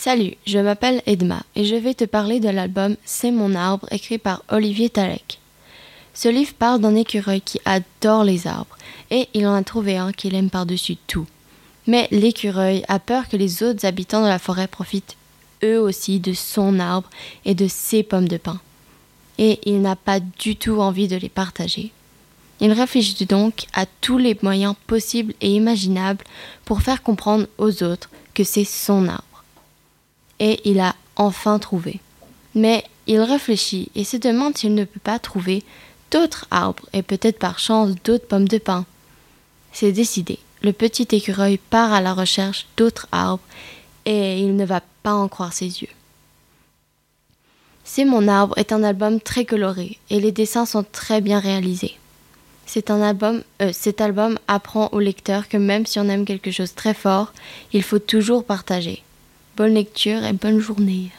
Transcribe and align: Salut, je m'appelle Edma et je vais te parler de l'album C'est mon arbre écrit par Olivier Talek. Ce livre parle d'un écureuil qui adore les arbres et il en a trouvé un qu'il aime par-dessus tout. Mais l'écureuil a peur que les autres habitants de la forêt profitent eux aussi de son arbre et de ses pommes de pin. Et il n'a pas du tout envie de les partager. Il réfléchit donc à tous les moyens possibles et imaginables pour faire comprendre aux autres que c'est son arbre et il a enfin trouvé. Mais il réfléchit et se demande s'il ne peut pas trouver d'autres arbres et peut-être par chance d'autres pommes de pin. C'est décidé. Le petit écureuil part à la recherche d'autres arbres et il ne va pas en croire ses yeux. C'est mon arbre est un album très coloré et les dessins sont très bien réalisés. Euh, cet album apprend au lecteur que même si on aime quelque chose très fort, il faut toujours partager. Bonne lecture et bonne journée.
Salut, 0.00 0.34
je 0.46 0.60
m'appelle 0.60 1.02
Edma 1.06 1.42
et 1.56 1.64
je 1.64 1.74
vais 1.74 1.92
te 1.92 2.04
parler 2.04 2.38
de 2.38 2.48
l'album 2.48 2.94
C'est 3.04 3.32
mon 3.32 3.56
arbre 3.56 3.88
écrit 3.90 4.18
par 4.18 4.44
Olivier 4.48 4.90
Talek. 4.90 5.40
Ce 6.14 6.28
livre 6.28 6.54
parle 6.56 6.80
d'un 6.80 6.94
écureuil 6.94 7.40
qui 7.40 7.60
adore 7.64 8.22
les 8.22 8.46
arbres 8.46 8.78
et 9.10 9.28
il 9.34 9.44
en 9.44 9.54
a 9.54 9.62
trouvé 9.64 9.96
un 9.96 10.12
qu'il 10.12 10.36
aime 10.36 10.50
par-dessus 10.50 10.94
tout. 11.08 11.26
Mais 11.88 12.06
l'écureuil 12.12 12.84
a 12.86 13.00
peur 13.00 13.28
que 13.28 13.36
les 13.36 13.64
autres 13.64 13.84
habitants 13.84 14.22
de 14.22 14.28
la 14.28 14.38
forêt 14.38 14.68
profitent 14.68 15.16
eux 15.64 15.80
aussi 15.80 16.20
de 16.20 16.32
son 16.32 16.78
arbre 16.78 17.10
et 17.44 17.56
de 17.56 17.66
ses 17.66 18.04
pommes 18.04 18.28
de 18.28 18.36
pin. 18.36 18.60
Et 19.36 19.58
il 19.64 19.82
n'a 19.82 19.96
pas 19.96 20.20
du 20.20 20.54
tout 20.54 20.80
envie 20.80 21.08
de 21.08 21.16
les 21.16 21.28
partager. 21.28 21.90
Il 22.60 22.70
réfléchit 22.70 23.26
donc 23.26 23.66
à 23.72 23.84
tous 24.00 24.16
les 24.18 24.38
moyens 24.42 24.76
possibles 24.86 25.34
et 25.40 25.50
imaginables 25.50 26.24
pour 26.64 26.82
faire 26.82 27.02
comprendre 27.02 27.48
aux 27.58 27.82
autres 27.82 28.10
que 28.32 28.44
c'est 28.44 28.62
son 28.62 29.08
arbre 29.08 29.24
et 30.40 30.60
il 30.68 30.80
a 30.80 30.94
enfin 31.16 31.58
trouvé. 31.58 32.00
Mais 32.54 32.84
il 33.06 33.20
réfléchit 33.20 33.90
et 33.94 34.04
se 34.04 34.16
demande 34.16 34.56
s'il 34.56 34.74
ne 34.74 34.84
peut 34.84 35.00
pas 35.00 35.18
trouver 35.18 35.62
d'autres 36.10 36.46
arbres 36.50 36.86
et 36.92 37.02
peut-être 37.02 37.38
par 37.38 37.58
chance 37.58 37.94
d'autres 38.04 38.26
pommes 38.26 38.48
de 38.48 38.58
pin. 38.58 38.86
C'est 39.72 39.92
décidé. 39.92 40.38
Le 40.62 40.72
petit 40.72 41.06
écureuil 41.12 41.58
part 41.58 41.92
à 41.92 42.00
la 42.00 42.14
recherche 42.14 42.66
d'autres 42.76 43.06
arbres 43.12 43.42
et 44.04 44.40
il 44.40 44.56
ne 44.56 44.64
va 44.64 44.82
pas 45.02 45.14
en 45.14 45.28
croire 45.28 45.52
ses 45.52 45.82
yeux. 45.82 45.88
C'est 47.84 48.04
mon 48.04 48.28
arbre 48.28 48.56
est 48.58 48.72
un 48.72 48.82
album 48.82 49.20
très 49.20 49.44
coloré 49.44 49.98
et 50.10 50.20
les 50.20 50.32
dessins 50.32 50.66
sont 50.66 50.84
très 50.84 51.20
bien 51.20 51.38
réalisés. 51.38 51.96
Euh, 52.76 53.70
cet 53.72 54.00
album 54.00 54.38
apprend 54.46 54.88
au 54.92 55.00
lecteur 55.00 55.48
que 55.48 55.56
même 55.56 55.86
si 55.86 55.98
on 55.98 56.08
aime 56.08 56.26
quelque 56.26 56.50
chose 56.50 56.74
très 56.74 56.92
fort, 56.92 57.32
il 57.72 57.82
faut 57.82 57.98
toujours 57.98 58.44
partager. 58.44 59.02
Bonne 59.58 59.74
lecture 59.74 60.24
et 60.24 60.32
bonne 60.34 60.60
journée. 60.60 61.10